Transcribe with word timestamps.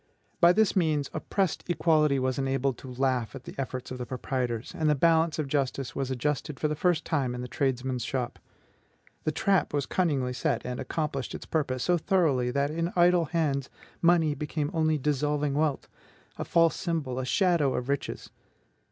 By 0.39 0.51
this 0.51 0.75
means, 0.75 1.11
oppressed 1.13 1.63
equality 1.69 2.17
was 2.17 2.39
enabled 2.39 2.75
to 2.79 2.91
laugh 2.91 3.35
at 3.35 3.43
the 3.43 3.53
efforts 3.59 3.91
of 3.91 3.99
the 3.99 4.05
proprietors, 4.07 4.73
and 4.75 4.89
the 4.89 4.95
balance 4.95 5.37
of 5.37 5.47
justice 5.47 5.95
was 5.95 6.09
adjusted 6.09 6.59
for 6.59 6.67
the 6.67 6.75
first 6.75 7.05
time 7.05 7.35
in 7.35 7.41
the 7.41 7.47
tradesman's 7.47 8.03
shop. 8.03 8.39
The 9.25 9.31
trap 9.31 9.75
was 9.75 9.85
cunningly 9.85 10.33
set, 10.33 10.65
and 10.65 10.79
accomplished 10.79 11.35
its 11.35 11.45
purpose 11.45 11.83
so 11.83 11.99
thoroughly 11.99 12.49
that 12.49 12.71
in 12.71 12.91
idle 12.95 13.25
hands 13.25 13.69
money 14.01 14.33
became 14.33 14.71
only 14.73 14.97
dissolving 14.97 15.53
wealth, 15.53 15.87
a 16.35 16.45
false 16.45 16.75
symbol, 16.75 17.19
a 17.19 17.23
shadow 17.25 17.75
of 17.75 17.87
riches. 17.87 18.31